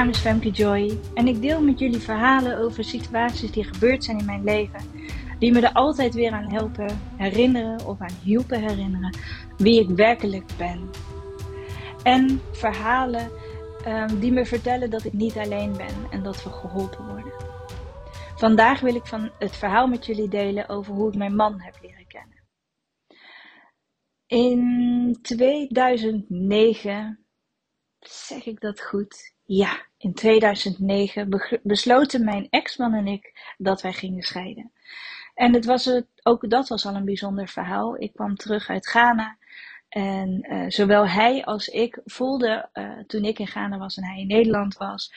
naam 0.00 0.08
is 0.08 0.18
Femke 0.18 0.50
Joy 0.50 0.98
en 1.14 1.28
ik 1.28 1.40
deel 1.40 1.62
met 1.62 1.78
jullie 1.78 2.00
verhalen 2.00 2.58
over 2.58 2.84
situaties 2.84 3.50
die 3.50 3.64
gebeurd 3.64 4.04
zijn 4.04 4.18
in 4.18 4.24
mijn 4.24 4.44
leven, 4.44 4.80
die 5.38 5.52
me 5.52 5.60
er 5.60 5.72
altijd 5.72 6.14
weer 6.14 6.32
aan 6.32 6.50
helpen, 6.50 7.00
herinneren 7.16 7.86
of 7.86 8.00
aan 8.00 8.18
hielpen 8.22 8.60
herinneren 8.60 9.16
wie 9.56 9.80
ik 9.80 9.88
werkelijk 9.88 10.50
ben. 10.56 10.90
En 12.02 12.40
verhalen 12.52 13.30
um, 13.86 14.20
die 14.20 14.32
me 14.32 14.46
vertellen 14.46 14.90
dat 14.90 15.04
ik 15.04 15.12
niet 15.12 15.36
alleen 15.36 15.76
ben 15.76 16.10
en 16.10 16.22
dat 16.22 16.42
we 16.42 16.50
geholpen 16.50 17.06
worden. 17.06 17.32
Vandaag 18.36 18.80
wil 18.80 18.94
ik 18.94 19.06
van 19.06 19.30
het 19.38 19.56
verhaal 19.56 19.86
met 19.86 20.06
jullie 20.06 20.28
delen 20.28 20.68
over 20.68 20.94
hoe 20.94 21.08
ik 21.08 21.16
mijn 21.16 21.34
man 21.34 21.60
heb 21.60 21.78
leren 21.82 22.06
kennen. 22.06 22.38
In 24.26 25.18
2009, 25.22 27.26
zeg 27.98 28.46
ik 28.46 28.60
dat 28.60 28.82
goed? 28.82 29.38
Ja, 29.52 29.86
in 29.96 30.14
2009 30.14 31.28
besloten 31.62 32.24
mijn 32.24 32.46
ex-man 32.50 32.94
en 32.94 33.06
ik 33.06 33.54
dat 33.58 33.82
wij 33.82 33.92
gingen 33.92 34.22
scheiden. 34.22 34.72
En 35.34 35.54
het 35.54 35.64
was 35.64 36.02
ook 36.22 36.50
dat 36.50 36.68
was 36.68 36.86
al 36.86 36.94
een 36.94 37.04
bijzonder 37.04 37.48
verhaal. 37.48 37.96
Ik 37.96 38.12
kwam 38.12 38.36
terug 38.36 38.68
uit 38.68 38.88
Ghana. 38.88 39.36
En 39.88 40.46
uh, 40.52 40.64
zowel 40.68 41.08
hij 41.08 41.44
als 41.44 41.68
ik 41.68 42.00
voelden 42.04 42.70
uh, 42.74 42.98
toen 43.06 43.24
ik 43.24 43.38
in 43.38 43.46
Ghana 43.46 43.78
was 43.78 43.96
en 43.96 44.04
hij 44.04 44.20
in 44.20 44.26
Nederland 44.26 44.76
was. 44.76 45.12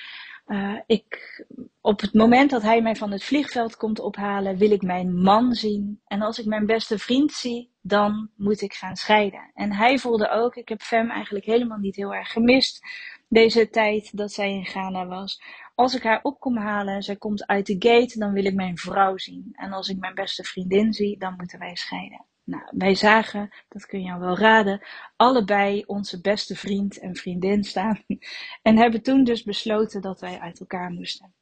Uh, 0.47 0.79
ik, 0.85 1.45
op 1.81 2.01
het 2.01 2.13
moment 2.13 2.49
dat 2.49 2.61
hij 2.61 2.81
mij 2.81 2.95
van 2.95 3.11
het 3.11 3.23
vliegveld 3.23 3.77
komt 3.77 3.99
ophalen, 3.99 4.57
wil 4.57 4.71
ik 4.71 4.81
mijn 4.81 5.21
man 5.21 5.53
zien. 5.53 6.01
En 6.07 6.21
als 6.21 6.39
ik 6.39 6.45
mijn 6.45 6.65
beste 6.65 6.97
vriend 6.97 7.31
zie, 7.31 7.71
dan 7.81 8.29
moet 8.35 8.61
ik 8.61 8.73
gaan 8.73 8.95
scheiden. 8.95 9.51
En 9.53 9.73
hij 9.73 9.97
voelde 9.97 10.29
ook, 10.29 10.55
ik 10.55 10.69
heb 10.69 10.81
Fem 10.81 11.09
eigenlijk 11.09 11.45
helemaal 11.45 11.77
niet 11.77 11.95
heel 11.95 12.13
erg 12.13 12.31
gemist 12.31 12.85
deze 13.33 13.69
tijd 13.69 14.17
dat 14.17 14.31
zij 14.31 14.51
in 14.51 14.65
Ghana 14.65 15.05
was. 15.05 15.41
Als 15.75 15.95
ik 15.95 16.03
haar 16.03 16.19
op 16.23 16.39
kom 16.39 16.57
halen 16.57 16.93
en 16.93 17.01
zij 17.01 17.15
komt 17.15 17.47
uit 17.47 17.65
de 17.65 17.75
gate, 17.79 18.19
dan 18.19 18.33
wil 18.33 18.45
ik 18.45 18.53
mijn 18.53 18.77
vrouw 18.77 19.17
zien. 19.17 19.49
En 19.51 19.71
als 19.71 19.89
ik 19.89 19.97
mijn 19.99 20.15
beste 20.15 20.43
vriendin 20.43 20.93
zie, 20.93 21.17
dan 21.17 21.35
moeten 21.37 21.59
wij 21.59 21.75
scheiden. 21.75 22.25
Nou, 22.43 22.63
wij 22.69 22.95
zagen, 22.95 23.53
dat 23.67 23.85
kun 23.85 24.01
je 24.01 24.11
al 24.11 24.19
wel 24.19 24.37
raden, 24.37 24.81
allebei 25.15 25.83
onze 25.85 26.21
beste 26.21 26.55
vriend 26.55 26.99
en 26.99 27.15
vriendin 27.15 27.63
staan. 27.63 28.03
En 28.61 28.77
hebben 28.77 29.03
toen 29.03 29.23
dus 29.23 29.43
besloten 29.43 30.01
dat 30.01 30.19
wij 30.19 30.39
uit 30.39 30.59
elkaar 30.59 30.91
moesten. 30.91 31.33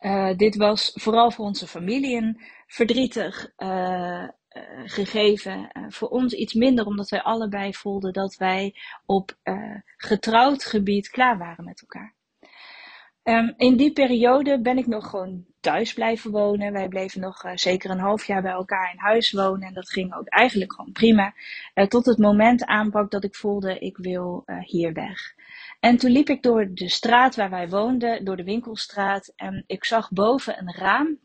Uh, 0.00 0.36
dit 0.36 0.56
was 0.56 0.92
vooral 0.94 1.30
voor 1.30 1.44
onze 1.44 1.66
familie 1.66 2.16
een 2.16 2.40
verdrietig 2.66 3.52
uh, 3.58 4.28
uh, 4.56 4.62
gegeven. 4.84 5.70
voor 5.88 6.08
ons 6.08 6.32
iets 6.32 6.54
minder, 6.54 6.86
omdat 6.86 7.08
wij 7.08 7.22
allebei 7.22 7.74
voelden 7.74 8.12
dat 8.12 8.36
wij 8.36 8.74
op 9.06 9.36
getrouwd 9.96 10.64
gebied 10.64 11.08
klaar 11.08 11.38
waren 11.38 11.64
met 11.64 11.80
elkaar. 11.80 12.14
Um, 13.22 13.54
in 13.56 13.76
die 13.76 13.92
periode 13.92 14.60
ben 14.60 14.78
ik 14.78 14.86
nog 14.86 15.10
gewoon 15.10 15.44
thuis 15.60 15.92
blijven 15.92 16.30
wonen. 16.30 16.72
Wij 16.72 16.88
bleven 16.88 17.20
nog 17.20 17.42
zeker 17.54 17.90
een 17.90 17.98
half 17.98 18.24
jaar 18.24 18.42
bij 18.42 18.52
elkaar 18.52 18.92
in 18.92 18.98
huis 18.98 19.32
wonen. 19.32 19.68
En 19.68 19.74
dat 19.74 19.90
ging 19.90 20.14
ook 20.14 20.28
eigenlijk 20.28 20.72
gewoon 20.72 20.92
prima. 20.92 21.34
Tot 21.88 22.06
het 22.06 22.18
moment 22.18 22.64
aanbrak 22.64 23.10
dat 23.10 23.24
ik 23.24 23.34
voelde, 23.34 23.78
ik 23.78 23.96
wil 23.96 24.44
hier 24.60 24.92
weg. 24.92 25.34
En 25.80 25.96
toen 25.96 26.10
liep 26.10 26.28
ik 26.28 26.42
door 26.42 26.70
de 26.74 26.88
straat 26.88 27.36
waar 27.36 27.50
wij 27.50 27.68
woonden, 27.68 28.24
door 28.24 28.36
de 28.36 28.44
winkelstraat. 28.44 29.32
En 29.36 29.64
ik 29.66 29.84
zag 29.84 30.10
boven 30.10 30.58
een 30.58 30.74
raam. 30.74 31.18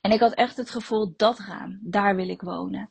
En 0.00 0.10
ik 0.10 0.20
had 0.20 0.34
echt 0.34 0.56
het 0.56 0.70
gevoel, 0.70 1.14
dat 1.16 1.38
raam, 1.38 1.78
daar 1.82 2.16
wil 2.16 2.28
ik 2.28 2.42
wonen. 2.42 2.90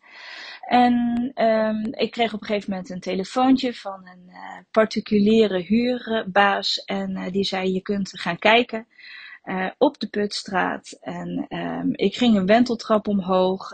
En 0.62 1.32
um, 1.36 1.94
ik 1.94 2.12
kreeg 2.12 2.34
op 2.34 2.42
een 2.42 2.48
gegeven 2.48 2.70
moment 2.70 2.90
een 2.90 3.00
telefoontje 3.00 3.74
van 3.74 4.08
een 4.08 4.26
uh, 4.28 4.58
particuliere 4.72 5.60
huurbaas. 5.60 6.78
En 6.78 7.12
uh, 7.12 7.32
die 7.32 7.44
zei: 7.44 7.74
Je 7.74 7.82
kunt 7.82 8.20
gaan 8.20 8.38
kijken 8.38 8.88
uh, 9.46 9.70
op 9.78 10.00
de 10.00 10.08
Putstraat. 10.08 10.98
En 11.02 11.46
um, 11.50 11.92
ik 11.96 12.16
ging 12.16 12.36
een 12.36 12.46
wenteltrap 12.46 13.08
omhoog. 13.08 13.72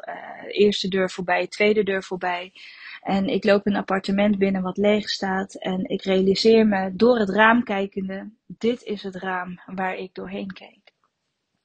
eerste 0.47 0.88
deur 0.88 1.09
voorbij, 1.09 1.47
tweede 1.47 1.84
deur 1.84 2.03
voorbij. 2.03 2.53
En 3.01 3.28
ik 3.28 3.44
loop 3.44 3.66
een 3.66 3.75
appartement 3.75 4.38
binnen 4.38 4.62
wat 4.62 4.78
leeg 4.78 5.09
staat. 5.09 5.56
En 5.56 5.90
ik 5.90 6.03
realiseer 6.03 6.68
me 6.68 6.95
door 6.95 7.19
het 7.19 7.29
raam 7.29 7.63
kijkende: 7.63 8.29
dit 8.45 8.84
is 8.84 9.03
het 9.03 9.16
raam 9.16 9.59
waar 9.66 9.95
ik 9.95 10.13
doorheen 10.13 10.53
keek. 10.53 10.84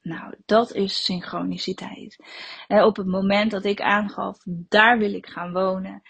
Nou, 0.01 0.33
dat 0.45 0.73
is 0.73 1.03
synchroniciteit. 1.03 2.17
Op 2.67 2.97
het 2.97 3.07
moment 3.07 3.51
dat 3.51 3.65
ik 3.65 3.81
aangaf, 3.81 4.37
daar 4.45 4.97
wil 4.97 5.13
ik 5.13 5.27
gaan 5.27 5.51
wonen. 5.51 6.01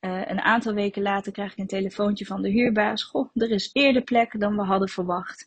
Uh, 0.00 0.20
een 0.26 0.40
aantal 0.40 0.74
weken 0.74 1.02
later 1.02 1.32
krijg 1.32 1.52
ik 1.52 1.58
een 1.58 1.66
telefoontje 1.66 2.26
van 2.26 2.42
de 2.42 2.50
huurbaas. 2.50 3.02
Goh, 3.02 3.30
er 3.34 3.50
is 3.50 3.70
eerder 3.72 4.02
plek 4.02 4.40
dan 4.40 4.56
we 4.56 4.62
hadden 4.62 4.88
verwacht. 4.88 5.46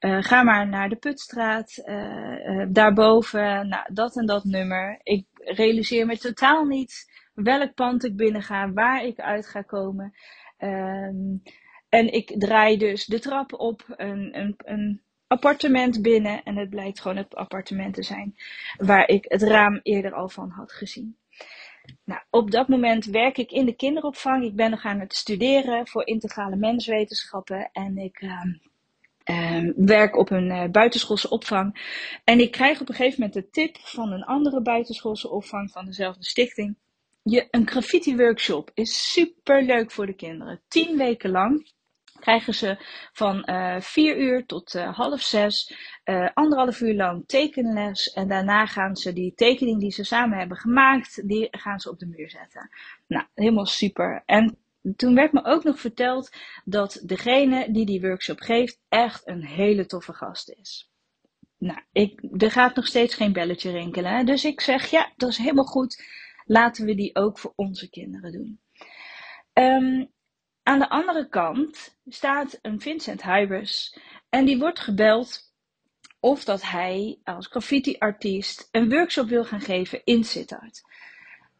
Uh, 0.00 0.22
ga 0.22 0.42
maar 0.42 0.68
naar 0.68 0.88
de 0.88 0.96
Putstraat, 0.96 1.82
uh, 1.86 2.66
daarboven, 2.68 3.68
nou, 3.68 3.94
dat 3.94 4.16
en 4.16 4.26
dat 4.26 4.44
nummer. 4.44 5.00
Ik 5.02 5.26
realiseer 5.34 6.06
me 6.06 6.18
totaal 6.18 6.64
niet 6.64 7.12
welk 7.34 7.74
pand 7.74 8.04
ik 8.04 8.16
binnen 8.16 8.42
ga, 8.42 8.72
waar 8.72 9.04
ik 9.04 9.20
uit 9.20 9.46
ga 9.46 9.62
komen. 9.62 10.14
Ehm, 10.56 11.36
en 11.88 12.12
ik 12.12 12.40
draai 12.40 12.76
dus 12.76 13.06
de 13.06 13.18
trap 13.18 13.52
op, 13.52 13.84
een, 13.88 14.38
een, 14.38 14.54
een 14.56 15.02
appartement 15.34 16.02
binnen. 16.02 16.42
En 16.42 16.56
het 16.56 16.70
blijkt 16.70 17.00
gewoon 17.00 17.16
het 17.16 17.34
appartement 17.34 17.94
te 17.94 18.02
zijn 18.02 18.34
waar 18.76 19.08
ik 19.08 19.24
het 19.28 19.42
raam 19.42 19.80
eerder 19.82 20.12
al 20.12 20.28
van 20.28 20.50
had 20.50 20.72
gezien. 20.72 21.16
Nou, 22.04 22.20
op 22.30 22.50
dat 22.50 22.68
moment 22.68 23.04
werk 23.04 23.38
ik 23.38 23.50
in 23.50 23.66
de 23.66 23.76
kinderopvang. 23.76 24.44
Ik 24.44 24.56
ben 24.56 24.70
nog 24.70 24.84
aan 24.84 25.00
het 25.00 25.14
studeren 25.14 25.86
voor 25.86 26.06
integrale 26.06 26.56
menswetenschappen. 26.56 27.70
En 27.72 27.98
ik 27.98 28.20
uh, 28.20 28.44
uh, 29.30 29.72
werk 29.76 30.16
op 30.16 30.30
een 30.30 30.50
uh, 30.50 30.64
buitenschoolse 30.70 31.28
opvang. 31.28 31.92
En 32.24 32.40
ik 32.40 32.50
krijg 32.50 32.80
op 32.80 32.88
een 32.88 32.94
gegeven 32.94 33.20
moment 33.20 33.34
de 33.38 33.50
tip 33.50 33.76
van 33.76 34.12
een 34.12 34.24
andere 34.24 34.62
buitenschoolse 34.62 35.30
opvang 35.30 35.70
van 35.70 35.84
dezelfde 35.84 36.24
stichting. 36.24 36.76
Je, 37.22 37.48
een 37.50 37.68
graffiti 37.68 38.16
workshop 38.16 38.70
is 38.74 39.12
super 39.12 39.62
leuk 39.62 39.90
voor 39.90 40.06
de 40.06 40.14
kinderen. 40.14 40.60
Tien 40.68 40.96
weken 40.96 41.30
lang 41.30 41.72
krijgen 42.20 42.54
ze 42.54 42.76
van 43.12 43.48
uh, 43.50 43.80
vier 43.80 44.16
uur 44.16 44.46
tot 44.46 44.74
uh, 44.74 44.96
half 44.96 45.20
zes 45.20 45.74
uh, 46.04 46.28
anderhalf 46.34 46.80
uur 46.80 46.94
lang 46.94 47.26
tekenles. 47.26 48.12
En 48.12 48.28
daarna 48.28 48.66
gaan 48.66 48.96
ze 48.96 49.12
die 49.12 49.34
tekening 49.34 49.80
die 49.80 49.90
ze 49.90 50.04
samen 50.04 50.38
hebben 50.38 50.56
gemaakt, 50.56 51.28
die 51.28 51.48
gaan 51.50 51.80
ze 51.80 51.90
op 51.90 51.98
de 51.98 52.06
muur 52.06 52.30
zetten. 52.30 52.70
Nou, 53.06 53.26
helemaal 53.34 53.66
super. 53.66 54.22
En 54.26 54.58
toen 54.96 55.14
werd 55.14 55.32
me 55.32 55.44
ook 55.44 55.64
nog 55.64 55.80
verteld 55.80 56.30
dat 56.64 57.02
degene 57.04 57.72
die 57.72 57.86
die 57.86 58.00
workshop 58.00 58.40
geeft 58.40 58.80
echt 58.88 59.28
een 59.28 59.44
hele 59.44 59.86
toffe 59.86 60.12
gast 60.12 60.50
is. 60.50 60.90
Nou, 61.58 61.80
ik, 61.92 62.20
er 62.36 62.50
gaat 62.50 62.74
nog 62.74 62.86
steeds 62.86 63.14
geen 63.14 63.32
belletje 63.32 63.70
rinkelen. 63.70 64.16
Hè? 64.16 64.24
Dus 64.24 64.44
ik 64.44 64.60
zeg, 64.60 64.90
ja, 64.90 65.12
dat 65.16 65.28
is 65.28 65.38
helemaal 65.38 65.64
goed. 65.64 66.04
Laten 66.46 66.86
we 66.86 66.94
die 66.94 67.16
ook 67.16 67.38
voor 67.38 67.52
onze 67.56 67.90
kinderen 67.90 68.32
doen. 68.32 68.60
Um, 69.52 70.12
aan 70.64 70.78
de 70.78 70.88
andere 70.88 71.28
kant 71.28 71.98
staat 72.06 72.58
een 72.62 72.80
Vincent 72.80 73.22
Huibers 73.22 73.98
en 74.28 74.44
die 74.44 74.58
wordt 74.58 74.80
gebeld 74.80 75.52
of 76.20 76.44
dat 76.44 76.62
hij 76.62 77.18
als 77.24 77.46
graffiti-artiest 77.46 78.68
een 78.70 78.88
workshop 78.88 79.28
wil 79.28 79.44
gaan 79.44 79.60
geven 79.60 80.00
in 80.04 80.24
Sittard. 80.24 80.82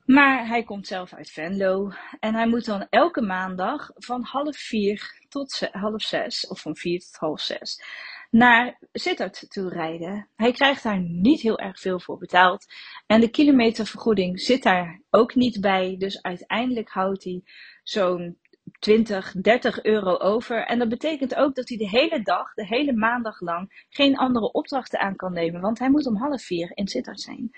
Maar 0.04 0.46
hij 0.46 0.62
komt 0.62 0.86
zelf 0.86 1.12
uit 1.12 1.30
Venlo 1.30 1.92
en 2.20 2.34
hij 2.34 2.48
moet 2.48 2.64
dan 2.64 2.86
elke 2.90 3.20
maandag 3.20 3.90
van 3.94 4.22
half 4.22 4.56
vier 4.56 5.24
tot 5.28 5.68
half 5.72 6.02
zes, 6.02 6.46
of 6.46 6.60
van 6.60 6.76
vier 6.76 7.00
tot 7.00 7.16
half 7.16 7.40
zes, 7.40 7.82
naar 8.30 8.78
Sittard 8.92 9.50
toe 9.50 9.68
rijden. 9.68 10.28
Hij 10.36 10.52
krijgt 10.52 10.82
daar 10.82 11.00
niet 11.00 11.40
heel 11.40 11.58
erg 11.58 11.80
veel 11.80 12.00
voor 12.00 12.18
betaald 12.18 12.66
en 13.06 13.20
de 13.20 13.30
kilometervergoeding 13.30 14.40
zit 14.40 14.62
daar 14.62 15.02
ook 15.10 15.34
niet 15.34 15.60
bij. 15.60 15.96
Dus 15.98 16.22
uiteindelijk 16.22 16.88
houdt 16.88 17.24
hij 17.24 17.42
zo'n 17.82 18.38
20, 18.78 19.32
30 19.32 19.82
euro 19.82 20.16
over. 20.16 20.66
En 20.66 20.78
dat 20.78 20.88
betekent 20.88 21.34
ook 21.34 21.54
dat 21.54 21.68
hij 21.68 21.78
de 21.78 21.88
hele 21.88 22.22
dag, 22.22 22.54
de 22.54 22.66
hele 22.66 22.92
maandag 22.92 23.40
lang, 23.40 23.84
geen 23.88 24.16
andere 24.16 24.52
opdrachten 24.52 25.00
aan 25.00 25.16
kan 25.16 25.32
nemen. 25.32 25.60
Want 25.60 25.78
hij 25.78 25.90
moet 25.90 26.06
om 26.06 26.16
half 26.16 26.42
vier 26.42 26.70
in 26.74 26.88
Sittard 26.88 27.20
zijn. 27.20 27.50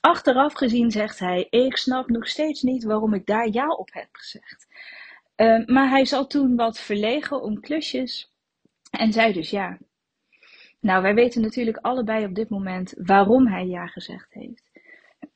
Achteraf 0.00 0.52
gezien 0.52 0.90
zegt 0.90 1.18
hij: 1.18 1.46
Ik 1.50 1.76
snap 1.76 2.08
nog 2.08 2.28
steeds 2.28 2.62
niet 2.62 2.84
waarom 2.84 3.14
ik 3.14 3.26
daar 3.26 3.48
ja 3.48 3.68
op 3.68 3.92
heb 3.92 4.08
gezegd. 4.12 4.66
Uh, 5.36 5.66
maar 5.66 5.88
hij 5.88 6.04
zat 6.04 6.30
toen 6.30 6.56
wat 6.56 6.80
verlegen 6.80 7.42
om 7.42 7.60
klusjes. 7.60 8.32
En 8.90 9.12
zei 9.12 9.32
dus 9.32 9.50
ja. 9.50 9.78
Nou, 10.80 11.02
wij 11.02 11.14
weten 11.14 11.42
natuurlijk 11.42 11.76
allebei 11.76 12.24
op 12.24 12.34
dit 12.34 12.48
moment 12.48 12.94
waarom 12.96 13.46
hij 13.46 13.66
ja 13.66 13.86
gezegd 13.86 14.32
heeft. 14.32 14.70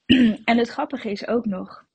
en 0.45 0.59
het 0.59 0.69
grappige 0.69 1.11
is 1.11 1.27
ook 1.27 1.45
nog 1.45 1.86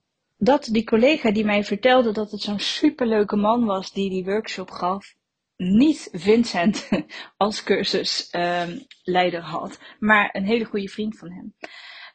dat 0.43 0.67
die 0.71 0.83
collega 0.83 1.31
die 1.31 1.45
mij 1.45 1.63
vertelde 1.63 2.11
dat 2.11 2.31
het 2.31 2.41
zo'n 2.41 2.59
superleuke 2.59 3.35
man 3.35 3.65
was 3.65 3.91
die 3.91 4.09
die 4.09 4.23
workshop 4.23 4.71
gaf, 4.71 5.15
niet 5.57 6.09
Vincent 6.11 6.89
als 7.37 7.63
cursusleider 7.63 9.39
uh, 9.39 9.51
had, 9.51 9.79
maar 9.99 10.29
een 10.31 10.45
hele 10.45 10.65
goede 10.65 10.87
vriend 10.87 11.17
van 11.17 11.31
hem. 11.31 11.55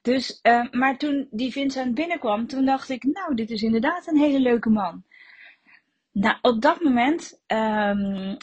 Dus, 0.03 0.41
uh, 0.43 0.71
maar 0.71 0.99
toen 0.99 1.29
die 1.31 1.53
Vincent 1.53 1.95
binnenkwam, 1.95 2.47
toen 2.47 2.65
dacht 2.65 2.89
ik, 2.89 3.03
nou, 3.03 3.35
dit 3.35 3.51
is 3.51 3.63
inderdaad 3.63 4.07
een 4.07 4.19
hele 4.19 4.41
leuke 4.41 4.71
man. 4.71 5.05
Nou, 6.13 6.37
op 6.43 6.63
dat 6.63 6.81
moment 6.81 7.43
um, 7.47 8.37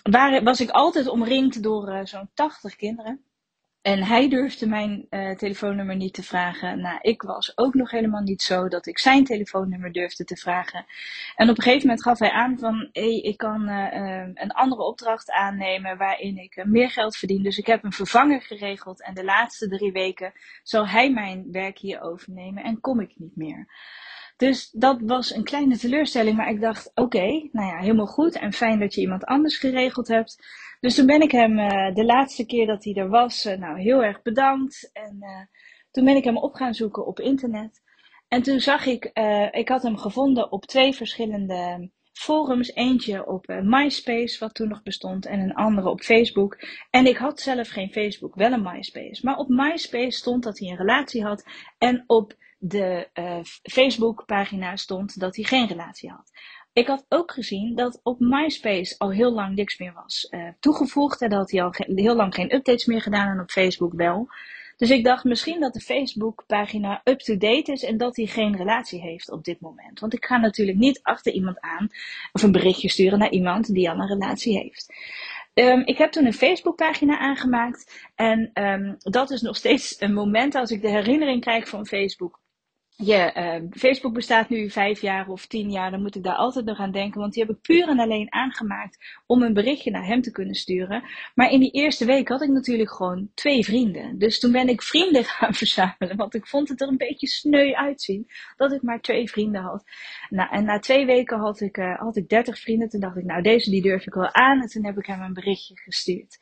was 0.44 0.62
ik 0.62 0.69
altijd 0.69 1.07
omringd 1.07 1.63
door 1.63 1.89
uh, 1.89 2.00
zo'n 2.03 2.30
80 2.33 2.75
kinderen. 2.75 3.25
En 3.83 4.03
hij 4.03 4.30
durfde 4.30 4.68
mijn 4.68 5.07
uh, 5.09 5.35
telefoonnummer 5.35 5.95
niet 5.95 6.13
te 6.13 6.24
vragen. 6.24 6.81
Nou, 6.81 6.97
ik 7.01 7.21
was 7.21 7.57
ook 7.57 7.74
nog 7.74 7.91
helemaal 7.91 8.21
niet 8.21 8.41
zo 8.41 8.68
dat 8.68 8.85
ik 8.85 9.00
zijn 9.00 9.24
telefoonnummer 9.24 9.91
durfde 9.91 10.24
te 10.24 10.35
vragen. 10.35 10.85
En 11.35 11.50
op 11.50 11.57
een 11.57 11.63
gegeven 11.63 11.88
moment 11.88 12.03
gaf 12.03 12.19
hij 12.19 12.31
aan 12.31 12.59
van, 12.59 12.89
hey, 12.91 13.19
ik 13.19 13.38
kan 13.38 13.69
uh, 13.69 14.27
een 14.33 14.51
andere 14.51 14.83
opdracht 14.83 15.31
aannemen 15.31 15.97
waarin 15.97 16.38
ik 16.38 16.63
meer 16.65 16.89
geld 16.89 17.18
verdien. 17.18 17.44
Dus 17.44 17.57
ik 17.57 17.65
heb 17.65 17.83
een 17.83 17.91
vervanger 17.91 18.41
geregeld 18.41 19.03
en 19.03 19.13
de 19.13 19.24
laatste 19.24 19.68
drie 19.68 19.91
weken 19.91 20.33
zal 20.63 20.88
hij 20.88 21.12
mijn 21.12 21.51
werk 21.51 21.77
hier 21.77 22.01
overnemen 22.01 22.63
en 22.63 22.80
kom 22.80 23.00
ik 23.00 23.13
niet 23.15 23.35
meer. 23.35 23.68
Dus 24.44 24.69
dat 24.69 25.01
was 25.01 25.36
een 25.36 25.44
kleine 25.44 25.78
teleurstelling, 25.78 26.38
maar 26.38 26.50
ik 26.50 26.62
dacht, 26.62 26.92
oké, 26.94 27.50
nou 27.51 27.68
ja, 27.68 27.78
helemaal 27.78 28.06
goed 28.06 28.36
en 28.36 28.54
fijn 28.54 28.80
dat 28.80 28.94
je 28.94 29.01
iemand 29.01 29.25
anders 29.25 29.57
geregeld 29.57 30.07
hebt. 30.07 30.45
Dus 30.80 30.95
toen 30.95 31.06
ben 31.06 31.22
ik 31.22 31.31
hem 31.31 31.60
uh, 31.60 31.94
de 31.94 32.06
laatste 32.06 32.45
keer 32.45 32.68
dat 32.68 32.84
hij 32.84 32.94
er 32.94 33.10
was, 33.10 33.45
uh, 33.45 33.57
nou 33.57 33.80
heel 33.80 34.04
erg 34.04 34.22
bedankt. 34.22 34.90
En 34.94 35.18
uh, 35.19 35.40
toen 35.92 36.06
ben 36.06 36.16
ik 36.16 36.24
hem 36.24 36.38
op 36.38 36.54
gaan 36.54 36.74
zoeken 36.74 37.06
op 37.06 37.19
internet. 37.19 37.81
En 38.28 38.42
toen 38.42 38.60
zag 38.60 38.86
ik, 38.86 39.12
ik 39.51 39.69
had 39.69 39.84
hem 39.84 39.98
gevonden 39.98 40.51
op 40.51 40.66
twee 40.66 40.94
verschillende 40.94 41.90
forums. 42.13 42.74
Eentje 42.74 43.28
op 43.28 43.48
MySpace, 43.48 44.40
wat 44.40 44.54
toen 44.54 44.68
nog 44.68 44.84
bestond, 44.84 45.25
en 45.25 45.40
een 45.40 45.54
andere 45.54 45.90
op 45.90 46.01
Facebook. 46.01 46.57
En 46.90 47.06
ik 47.06 47.18
had 47.18 47.40
zelf 47.40 47.68
geen 47.68 47.92
Facebook, 47.92 48.36
wel 48.36 48.51
een 48.51 48.63
MySpace. 48.63 49.25
Maar 49.25 49.38
op 49.38 49.48
MySpace 49.48 50.18
stond 50.18 50.44
dat 50.44 50.60
hij 50.60 50.69
een 50.69 50.78
relatie 50.78 51.24
had. 51.24 51.44
En 51.78 52.04
op 52.07 52.42
de 52.65 53.10
uh, 53.13 53.38
Facebook-pagina 53.63 54.75
stond 54.75 55.19
dat 55.19 55.36
hij 55.36 55.45
geen 55.45 55.68
relatie 55.68 56.10
had. 56.10 56.31
Ik 56.74 56.88
had 56.88 57.06
ook 57.10 57.31
gezien 57.31 57.75
dat 57.75 58.00
op 58.04 58.19
MySpace 58.19 58.95
al 58.98 59.12
heel 59.12 59.33
lang 59.33 59.56
niks 59.56 59.77
meer 59.77 59.94
was 59.94 60.27
uh, 60.30 60.48
toegevoegd. 60.60 61.21
En 61.21 61.30
dat 61.30 61.51
hij 61.51 61.63
al 61.63 61.74
heel 61.77 62.15
lang 62.15 62.33
geen 62.33 62.54
updates 62.54 62.86
meer 62.86 63.01
gedaan 63.01 63.27
en 63.27 63.39
op 63.39 63.50
Facebook 63.50 63.94
wel. 63.94 64.27
Dus 64.77 64.89
ik 64.89 65.04
dacht 65.04 65.24
misschien 65.24 65.60
dat 65.60 65.74
de 65.74 65.80
Facebook-pagina 65.80 67.01
up-to-date 67.04 67.71
is 67.71 67.83
en 67.83 67.98
dat 67.98 68.15
hij 68.15 68.25
geen 68.25 68.57
relatie 68.57 69.01
heeft 69.01 69.31
op 69.31 69.44
dit 69.44 69.59
moment. 69.59 70.00
Want 70.00 70.13
ik 70.13 70.25
ga 70.25 70.38
natuurlijk 70.38 70.77
niet 70.77 71.00
achter 71.01 71.33
iemand 71.33 71.59
aan 71.59 71.89
of 72.31 72.44
een 72.44 72.51
berichtje 72.51 72.89
sturen 72.89 73.19
naar 73.19 73.31
iemand 73.31 73.74
die 73.74 73.89
al 73.89 74.00
een 74.00 74.07
relatie 74.07 74.57
heeft. 74.57 74.94
Um, 75.54 75.86
ik 75.86 75.98
heb 75.98 76.12
toen 76.12 76.25
een 76.25 76.33
Facebookpagina 76.33 77.19
aangemaakt. 77.19 78.09
En 78.16 78.51
um, 78.54 78.95
dat 78.98 79.30
is 79.30 79.42
nog 79.42 79.56
steeds 79.56 80.01
een 80.01 80.13
moment 80.13 80.56
als 80.56 80.71
ik 80.71 80.81
de 80.81 80.89
herinnering 80.89 81.42
krijg 81.42 81.68
van 81.68 81.86
Facebook 81.86 82.42
je, 82.95 83.34
uh, 83.38 83.69
Facebook 83.72 84.13
bestaat 84.13 84.50
nu 84.50 84.69
vijf 84.69 85.01
jaar 85.01 85.28
of 85.28 85.45
tien 85.45 85.72
jaar, 85.72 85.92
dan 85.92 86.01
moet 86.01 86.16
ik 86.16 86.24
daar 86.24 86.36
altijd 86.36 86.66
nog 86.66 86.78
aan 86.78 86.92
denken. 86.92 87.19
Want 87.19 87.34
die 87.34 87.44
heb 87.44 87.56
ik 87.56 87.62
puur 87.62 87.88
en 87.88 88.00
alleen 88.00 88.34
aangemaakt 88.34 89.22
om 89.25 89.42
een 89.42 89.54
berichtje 89.54 89.92
naar 89.92 90.06
hem 90.06 90.22
te 90.22 90.31
kunnen 90.31 90.56
sturen. 90.56 91.04
Maar 91.36 91.51
in 91.51 91.60
die 91.60 91.72
eerste 91.72 92.06
week 92.06 92.28
had 92.28 92.42
ik 92.42 92.50
natuurlijk 92.50 92.92
gewoon 92.92 93.30
twee 93.34 93.63
vrienden. 93.63 94.18
Dus 94.18 94.40
toen 94.40 94.51
ben 94.51 94.68
ik 94.68 94.81
vrienden 94.81 95.24
gaan 95.34 95.54
verzamelen. 95.54 96.18
Want 96.18 96.36
ik 96.36 96.48
vond 96.48 96.69
het 96.69 96.81
er 96.81 96.88
een 96.88 96.98
beetje 96.98 97.28
sneu 97.28 97.74
uitzien 97.74 98.28
dat 98.57 98.72
ik 98.72 98.81
maar 98.81 99.01
twee 99.01 99.30
vrienden 99.30 99.62
had. 99.62 99.84
Nou, 100.30 100.50
en 100.51 100.66
na 100.66 100.80
twee 100.80 101.06
weken 101.06 101.40
had 101.40 101.62
ik, 101.62 101.78
uh, 101.78 102.00
had 102.00 102.16
ik 102.16 102.30
dertig 102.30 102.60
vrienden. 102.60 102.90
Toen 102.90 103.00
dacht 103.00 103.18
ik, 103.18 103.24
nou 103.24 103.42
deze 103.42 103.69
die 103.69 103.81
durf 103.81 104.06
ik 104.06 104.13
wel 104.13 104.34
aan. 104.34 104.62
En 104.62 104.68
toen 104.68 104.86
heb 104.86 104.98
ik 104.98 105.06
hem 105.06 105.22
een 105.22 105.34
berichtje 105.34 105.75
gestuurd 105.75 106.38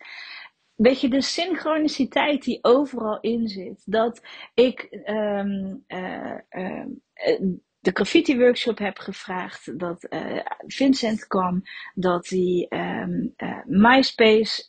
weet 0.81 1.01
je, 1.01 1.10
de 1.10 1.22
synchroniciteit 1.22 2.44
die 2.44 2.60
overal 2.62 3.19
in 3.19 3.48
zit. 3.48 3.81
Dat 3.86 4.22
ik 4.54 5.01
um, 5.06 5.83
uh, 5.88 6.38
uh, 6.50 6.86
de 7.80 7.92
graffiti 7.94 8.38
workshop 8.38 8.78
heb 8.78 8.98
gevraagd, 8.98 9.80
dat 9.80 10.07
uh, 10.10 10.39
Vincent 10.68 11.28
kwam, 11.28 11.62
dat 11.94 12.28
hij 12.28 12.66
um, 12.69 13.33
MySpace 13.66 14.66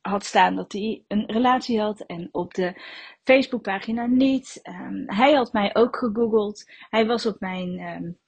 had 0.00 0.24
staan 0.24 0.56
dat 0.56 0.72
hij 0.72 1.04
een 1.08 1.26
relatie 1.26 1.80
had 1.80 2.00
en 2.00 2.28
op 2.32 2.54
de 2.54 2.80
Facebookpagina 3.22 4.06
niet. 4.06 4.60
Um, 4.62 5.02
hij 5.06 5.32
had 5.32 5.52
mij 5.52 5.74
ook 5.74 5.96
gegoogeld. 5.96 6.64
Hij 6.90 7.06
was 7.06 7.26
op 7.26 7.40
mijn 7.40 8.18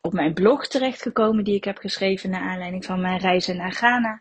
op 0.00 0.12
mijn 0.12 0.34
blog 0.34 0.66
terechtgekomen 0.66 1.44
die 1.44 1.54
ik 1.54 1.64
heb 1.64 1.78
geschreven 1.78 2.30
naar 2.30 2.50
aanleiding 2.50 2.84
van 2.84 3.00
mijn 3.00 3.18
reizen 3.18 3.56
naar 3.56 3.72
Ghana. 3.72 4.20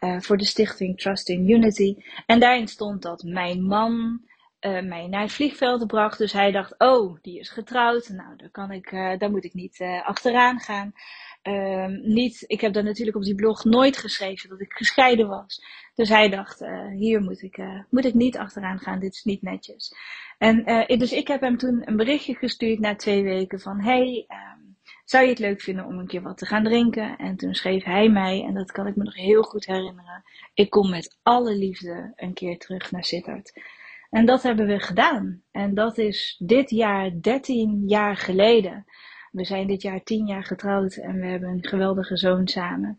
Uh, 0.00 0.20
voor 0.20 0.36
de 0.36 0.44
stichting 0.44 1.00
Trust 1.00 1.28
in 1.28 1.50
Unity. 1.50 1.96
En 2.26 2.40
daarin 2.40 2.68
stond 2.68 3.02
dat 3.02 3.22
mijn 3.22 3.62
man 3.62 4.20
uh, 4.60 4.82
mij 4.82 5.06
naar 5.06 5.22
het 5.22 5.32
vliegveld 5.32 5.86
bracht. 5.86 6.18
Dus 6.18 6.32
hij 6.32 6.50
dacht, 6.50 6.74
oh, 6.78 7.18
die 7.22 7.38
is 7.38 7.48
getrouwd. 7.48 8.08
Nou, 8.08 8.36
daar, 8.36 8.50
kan 8.50 8.70
ik, 8.70 8.92
uh, 8.92 9.18
daar 9.18 9.30
moet 9.30 9.44
ik 9.44 9.54
niet 9.54 9.80
achteraan 10.04 10.60
gaan. 10.60 10.92
Ehm, 11.42 12.00
niet, 12.02 12.44
ik 12.46 12.60
heb 12.60 12.72
dan 12.72 12.84
natuurlijk 12.84 13.16
op 13.16 13.22
die 13.22 13.34
blog 13.34 13.64
nooit 13.64 13.96
geschreven 13.96 14.48
dat 14.48 14.60
ik 14.60 14.72
gescheiden 14.72 15.28
was. 15.28 15.64
Dus 15.94 16.08
hij 16.08 16.28
dacht, 16.28 16.64
hier 16.96 17.22
moet 17.22 17.42
ik, 17.42 17.58
moet 17.90 18.04
ik 18.04 18.14
niet 18.14 18.38
achteraan 18.38 18.78
gaan, 18.78 18.98
dit 18.98 19.14
is 19.14 19.24
niet 19.24 19.42
netjes. 19.42 19.94
En 20.38 20.64
dus 20.98 21.12
ik 21.12 21.28
heb 21.28 21.40
hem 21.40 21.56
toen 21.56 21.82
een 21.84 21.96
berichtje 21.96 22.34
gestuurd 22.34 22.78
na 22.78 22.96
twee 22.96 23.22
weken 23.22 23.60
van, 23.60 23.80
hey, 23.80 24.24
ehm, 24.28 24.59
zou 25.10 25.24
je 25.24 25.30
het 25.30 25.38
leuk 25.38 25.60
vinden 25.60 25.84
om 25.84 25.98
een 25.98 26.06
keer 26.06 26.22
wat 26.22 26.38
te 26.38 26.46
gaan 26.46 26.64
drinken? 26.64 27.16
En 27.16 27.36
toen 27.36 27.54
schreef 27.54 27.84
hij 27.84 28.08
mij, 28.08 28.44
en 28.44 28.54
dat 28.54 28.72
kan 28.72 28.86
ik 28.86 28.96
me 28.96 29.04
nog 29.04 29.14
heel 29.14 29.42
goed 29.42 29.66
herinneren, 29.66 30.22
ik 30.54 30.70
kom 30.70 30.90
met 30.90 31.18
alle 31.22 31.56
liefde 31.56 32.12
een 32.16 32.32
keer 32.32 32.58
terug 32.58 32.90
naar 32.90 33.04
Sittard. 33.04 33.52
En 34.10 34.26
dat 34.26 34.42
hebben 34.42 34.66
we 34.66 34.80
gedaan. 34.80 35.42
En 35.50 35.74
dat 35.74 35.98
is 35.98 36.36
dit 36.38 36.70
jaar 36.70 37.10
13 37.20 37.82
jaar 37.86 38.16
geleden. 38.16 38.84
We 39.30 39.44
zijn 39.44 39.66
dit 39.66 39.82
jaar 39.82 40.02
10 40.02 40.26
jaar 40.26 40.44
getrouwd 40.44 40.96
en 40.96 41.20
we 41.20 41.26
hebben 41.26 41.48
een 41.48 41.66
geweldige 41.66 42.16
zoon 42.16 42.48
samen. 42.48 42.98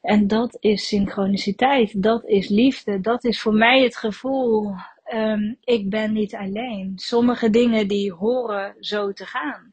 En 0.00 0.26
dat 0.26 0.56
is 0.60 0.86
synchroniciteit, 0.86 2.02
dat 2.02 2.24
is 2.24 2.48
liefde, 2.48 3.00
dat 3.00 3.24
is 3.24 3.40
voor 3.40 3.54
mij 3.54 3.82
het 3.82 3.96
gevoel, 3.96 4.74
um, 5.14 5.56
ik 5.64 5.90
ben 5.90 6.12
niet 6.12 6.34
alleen. 6.34 6.92
Sommige 6.96 7.50
dingen 7.50 7.88
die 7.88 8.12
horen 8.12 8.74
zo 8.80 9.12
te 9.12 9.26
gaan. 9.26 9.70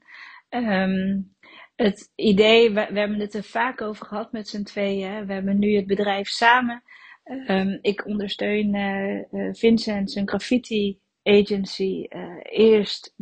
Um, 0.50 1.38
het 1.84 2.12
idee, 2.16 2.72
we, 2.72 2.88
we, 2.92 3.00
hebben 3.00 3.20
het 3.20 3.34
er 3.34 3.44
vaak 3.44 3.82
over 3.82 4.06
gehad 4.06 4.32
met 4.32 4.48
z'n 4.48 4.64
tweeën. 4.64 5.26
We 5.26 5.34
hebben 5.34 5.60
nu 5.60 5.76
het 5.76 5.88
bedrijf 5.88 6.28
samen. 6.28 6.84
Um, 7.48 7.80
ik 7.82 8.06
ondersteun 8.06 8.76
uh, 8.76 9.54
Vincent 9.54 10.12
zijn 10.12 10.28
graffiti 10.28 11.00
agency. 11.24 12.06
Uh, 12.10 12.22
eerst 12.42 13.14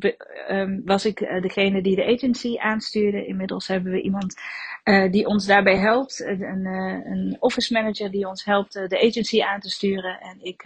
um, 0.49 0.81
was 0.85 1.05
ik 1.05 1.19
degene 1.41 1.81
die 1.81 1.95
de 1.95 2.05
agency 2.05 2.57
aanstuurde. 2.57 3.25
Inmiddels 3.25 3.67
hebben 3.67 3.91
we 3.91 4.01
iemand 4.01 4.35
die 5.11 5.25
ons 5.25 5.45
daarbij 5.45 5.77
helpt. 5.77 6.19
Een, 6.19 6.65
een, 6.65 7.37
office 7.39 7.73
manager 7.73 8.11
die 8.11 8.27
ons 8.27 8.45
helpt 8.45 8.73
de 8.73 9.01
agency 9.07 9.41
aan 9.41 9.59
te 9.59 9.69
sturen. 9.69 10.19
En 10.19 10.37
ik 10.41 10.65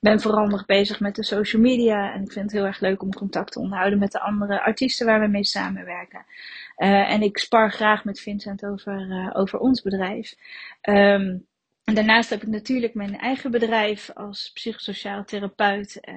ben 0.00 0.20
vooral 0.20 0.46
nog 0.46 0.66
bezig 0.66 1.00
met 1.00 1.14
de 1.14 1.24
social 1.24 1.62
media. 1.62 2.12
En 2.12 2.22
ik 2.22 2.32
vind 2.32 2.44
het 2.44 2.54
heel 2.54 2.66
erg 2.66 2.80
leuk 2.80 3.02
om 3.02 3.14
contact 3.14 3.52
te 3.52 3.58
onderhouden 3.58 3.98
met 3.98 4.12
de 4.12 4.20
andere 4.20 4.60
artiesten 4.60 5.06
waar 5.06 5.20
we 5.20 5.26
mee 5.26 5.44
samenwerken. 5.44 6.24
En 6.76 7.22
ik 7.22 7.38
spar 7.38 7.72
graag 7.72 8.04
met 8.04 8.20
Vincent 8.20 8.64
over, 8.64 9.30
over 9.34 9.58
ons 9.58 9.82
bedrijf. 9.82 10.34
Um, 10.82 11.46
en 11.88 11.94
daarnaast 11.94 12.30
heb 12.30 12.42
ik 12.42 12.48
natuurlijk 12.48 12.94
mijn 12.94 13.18
eigen 13.18 13.50
bedrijf 13.50 14.10
als 14.14 14.50
psychosociaal 14.54 15.24
therapeut. 15.24 15.98
Uh, 16.08 16.14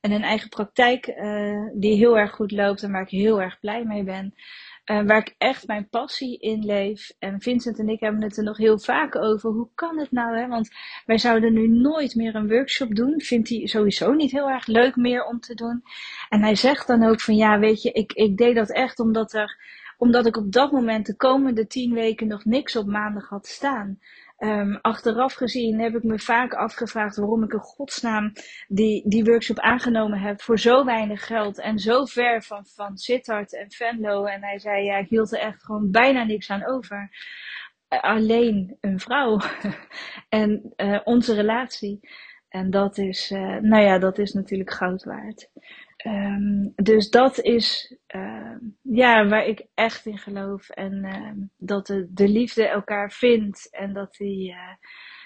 en 0.00 0.12
een 0.12 0.22
eigen 0.22 0.48
praktijk 0.48 1.04
die 1.74 1.96
heel 1.96 2.18
erg 2.18 2.30
goed 2.30 2.50
loopt 2.50 2.82
en 2.82 2.92
waar 2.92 3.02
ik 3.02 3.08
heel 3.08 3.40
erg 3.40 3.60
blij 3.60 3.84
mee 3.84 4.04
ben. 4.04 4.34
waar 4.84 5.18
ik 5.18 5.34
echt 5.38 5.66
mijn 5.66 5.88
passie 5.88 6.38
in 6.38 6.64
leef. 6.64 7.12
En 7.18 7.40
Vincent 7.40 7.78
en 7.78 7.88
ik 7.88 8.00
hebben 8.00 8.22
het 8.22 8.36
er 8.36 8.44
nog 8.44 8.56
heel 8.56 8.78
vaak 8.78 9.16
over. 9.16 9.50
Hoe 9.50 9.68
kan 9.74 9.98
het 9.98 10.10
nou? 10.10 10.38
Hè? 10.38 10.48
Want 10.48 10.68
wij 11.04 11.18
zouden 11.18 11.52
nu 11.52 11.68
nooit 11.68 12.14
meer 12.14 12.34
een 12.34 12.48
workshop 12.48 12.94
doen. 12.94 13.20
Vindt 13.20 13.48
hij 13.48 13.66
sowieso 13.66 14.12
niet 14.12 14.30
heel 14.30 14.50
erg 14.50 14.66
leuk 14.66 14.96
meer 14.96 15.24
om 15.24 15.40
te 15.40 15.54
doen. 15.54 15.82
En 16.28 16.42
hij 16.42 16.54
zegt 16.54 16.86
dan 16.86 17.04
ook 17.04 17.20
van 17.20 17.36
ja, 17.36 17.58
weet 17.58 17.82
je, 17.82 17.92
ik, 17.92 18.12
ik 18.12 18.36
deed 18.36 18.54
dat 18.54 18.72
echt 18.72 18.98
omdat 18.98 19.32
er 19.32 19.84
omdat 19.98 20.26
ik 20.26 20.36
op 20.36 20.52
dat 20.52 20.72
moment 20.72 21.06
de 21.06 21.16
komende 21.16 21.66
tien 21.66 21.92
weken 21.92 22.26
nog 22.26 22.44
niks 22.44 22.76
op 22.76 22.86
maandag 22.86 23.28
had 23.28 23.46
staan. 23.46 23.98
Um, 24.38 24.78
achteraf 24.80 25.34
gezien 25.34 25.80
heb 25.80 25.94
ik 25.94 26.02
me 26.02 26.18
vaak 26.18 26.54
afgevraagd 26.54 27.16
waarom 27.16 27.42
ik 27.42 27.52
in 27.52 27.58
godsnaam 27.58 28.32
die, 28.68 29.08
die 29.08 29.24
workshop 29.24 29.58
aangenomen 29.58 30.18
heb 30.18 30.40
voor 30.40 30.58
zo 30.58 30.84
weinig 30.84 31.26
geld 31.26 31.60
en 31.60 31.78
zo 31.78 32.04
ver 32.04 32.42
van, 32.42 32.66
van 32.66 32.96
Sittard 32.96 33.54
en 33.54 33.70
Venlo. 33.70 34.24
En 34.24 34.42
hij 34.42 34.58
zei, 34.58 34.84
ja, 34.84 34.96
ik 34.96 35.08
hield 35.08 35.32
er 35.32 35.38
echt 35.38 35.64
gewoon 35.64 35.90
bijna 35.90 36.24
niks 36.24 36.50
aan 36.50 36.66
over. 36.66 37.10
Uh, 37.88 38.00
alleen 38.00 38.76
een 38.80 39.00
vrouw 39.00 39.40
en 40.28 40.72
uh, 40.76 41.00
onze 41.04 41.34
relatie. 41.34 42.00
En 42.48 42.70
dat 42.70 42.98
is, 42.98 43.30
uh, 43.30 43.56
nou 43.56 43.82
ja, 43.82 43.98
dat 43.98 44.18
is 44.18 44.32
natuurlijk 44.32 44.72
goud 44.72 45.04
waard. 45.04 45.50
Um, 46.06 46.72
dus 46.74 47.10
dat 47.10 47.40
is 47.40 47.96
uh, 48.16 48.56
ja, 48.82 49.28
waar 49.28 49.46
ik 49.46 49.66
echt 49.74 50.06
in 50.06 50.18
geloof. 50.18 50.68
En 50.68 50.92
uh, 51.04 51.46
dat 51.56 51.86
de, 51.86 52.08
de, 52.10 52.28
liefde 52.28 52.68
elkaar 52.68 53.10
vindt. 53.10 53.68
En 53.70 53.92
dat 53.92 54.14
die. 54.16 54.50
Uh, 54.50 54.56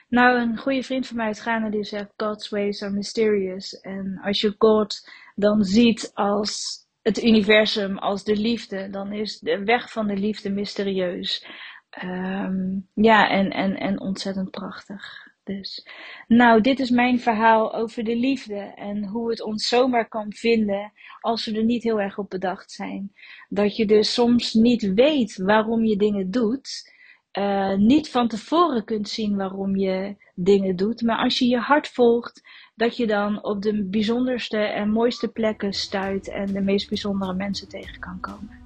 nou, 0.09 0.41
een 0.41 0.59
goede 0.59 0.83
vriend 0.83 1.07
van 1.07 1.17
mij 1.17 1.27
uit 1.27 1.41
Ghana 1.41 1.71
die 1.71 1.85
zegt: 1.85 2.13
God's 2.17 2.49
ways 2.49 2.83
are 2.83 2.93
mysterious. 2.93 3.81
En 3.81 4.21
als 4.23 4.41
je 4.41 4.55
God 4.59 5.11
dan 5.35 5.65
ziet 5.65 6.11
als 6.15 6.79
het 7.03 7.23
universum, 7.23 7.99
als 7.99 8.25
de 8.25 8.37
liefde, 8.37 8.91
dan 8.91 9.13
is 9.13 9.39
de 9.39 9.65
weg 9.65 9.93
van 9.93 10.07
de 10.07 10.17
liefde 10.17 10.51
mysterieus. 10.51 11.47
Ehm, 11.91 12.79
ja, 12.95 13.29
en, 13.29 13.51
en, 13.51 13.77
en 13.77 14.01
ontzettend 14.01 14.51
prachtig. 14.51 15.30
Dus, 15.57 15.87
nou, 16.29 16.61
dit 16.61 16.81
is 16.81 16.91
mijn 16.91 17.21
verhaal 17.21 17.75
over 17.75 18.05
de 18.05 18.17
liefde 18.17 18.73
en 18.77 19.05
hoe 19.05 19.31
het 19.31 19.43
ons 19.43 19.69
zomaar 19.69 20.09
kan 20.09 20.33
vinden 20.33 20.93
als 21.21 21.47
we 21.47 21.57
er 21.57 21.65
niet 21.65 21.83
heel 21.83 22.01
erg 22.01 22.19
op 22.19 22.31
bedacht 22.31 22.71
zijn. 22.71 23.13
Dat 23.49 23.77
je 23.77 23.87
dus 23.87 24.13
soms 24.15 24.55
niet 24.55 24.95
weet 24.95 25.37
waarom 25.37 25.85
je 25.85 25.97
dingen 25.97 26.31
doet, 26.31 26.93
uh, 27.39 27.75
niet 27.75 28.11
van 28.11 28.29
tevoren 28.29 28.85
kunt 28.85 29.09
zien 29.09 29.37
waarom 29.37 29.77
je 29.77 30.17
dingen 30.35 30.77
doet, 30.77 31.03
maar 31.03 31.19
als 31.19 31.39
je 31.39 31.47
je 31.47 31.59
hart 31.59 31.89
volgt, 31.89 32.43
dat 32.75 32.97
je 32.97 33.07
dan 33.07 33.45
op 33.45 33.63
de 33.63 33.85
bijzonderste 33.85 34.59
en 34.59 34.91
mooiste 34.91 35.29
plekken 35.29 35.73
stuit 35.73 36.29
en 36.29 36.53
de 36.53 36.61
meest 36.61 36.89
bijzondere 36.89 37.35
mensen 37.35 37.69
tegen 37.69 37.99
kan 37.99 38.21
komen. 38.21 38.59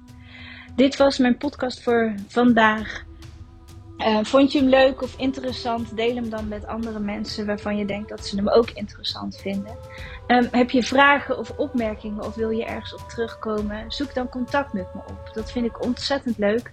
Dit 0.75 0.95
was 0.97 1.17
mijn 1.17 1.37
podcast 1.37 1.83
voor 1.83 2.15
vandaag. 2.27 3.05
Uh, 3.97 4.19
vond 4.21 4.51
je 4.51 4.59
hem 4.59 4.69
leuk 4.69 5.01
of 5.01 5.13
interessant? 5.17 5.95
Deel 5.95 6.15
hem 6.15 6.29
dan 6.29 6.47
met 6.47 6.67
andere 6.67 6.99
mensen 6.99 7.45
waarvan 7.45 7.77
je 7.77 7.85
denkt 7.85 8.09
dat 8.09 8.25
ze 8.25 8.35
hem 8.35 8.49
ook 8.49 8.69
interessant 8.69 9.37
vinden. 9.37 9.77
Um, 10.27 10.47
heb 10.51 10.69
je 10.69 10.83
vragen 10.83 11.37
of 11.37 11.49
opmerkingen 11.49 12.25
of 12.25 12.35
wil 12.35 12.49
je 12.49 12.65
ergens 12.65 12.93
op 12.93 13.09
terugkomen? 13.09 13.85
Zoek 13.87 14.13
dan 14.13 14.29
contact 14.29 14.73
met 14.73 14.93
me 14.93 14.99
op. 14.99 15.29
Dat 15.33 15.51
vind 15.51 15.65
ik 15.65 15.83
ontzettend 15.83 16.37
leuk. 16.37 16.71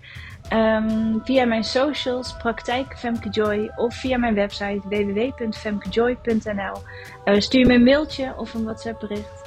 Um, 0.52 1.21
via 1.25 1.45
mijn 1.45 1.64
socials, 1.64 2.37
praktijk 2.37 2.99
Femke 2.99 3.29
Joy 3.29 3.71
of 3.76 3.95
via 3.95 4.19
mijn 4.19 4.35
website 4.35 4.81
www.femkejoy.nl. 4.88 6.83
Uh, 7.25 7.41
stuur 7.41 7.67
me 7.67 7.75
een 7.75 7.83
mailtje 7.83 8.35
of 8.37 8.55
een 8.55 8.64
WhatsApp 8.64 9.00
bericht. 9.00 9.41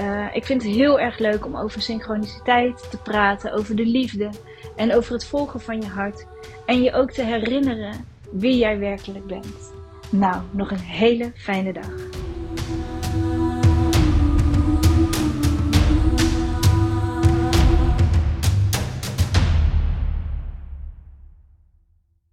Uh, 0.00 0.26
ik 0.32 0.44
vind 0.44 0.62
het 0.62 0.72
heel 0.72 1.00
erg 1.00 1.18
leuk 1.18 1.46
om 1.46 1.56
over 1.56 1.82
synchroniciteit 1.82 2.90
te 2.90 2.96
praten, 2.96 3.52
over 3.52 3.76
de 3.76 3.86
liefde 3.86 4.30
en 4.76 4.94
over 4.94 5.12
het 5.12 5.24
volgen 5.24 5.60
van 5.60 5.80
je 5.80 5.86
hart. 5.86 6.26
En 6.66 6.82
je 6.82 6.92
ook 6.92 7.10
te 7.10 7.22
herinneren 7.22 8.06
wie 8.32 8.56
jij 8.56 8.78
werkelijk 8.78 9.26
bent. 9.26 9.72
Nou, 10.10 10.42
nog 10.50 10.70
een 10.70 10.78
hele 10.78 11.32
fijne 11.34 11.72
dag. 11.72 12.19